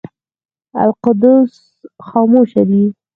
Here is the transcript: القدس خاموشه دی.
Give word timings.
القدس 0.85 1.53
خاموشه 2.07 2.63
دی. 2.69 2.83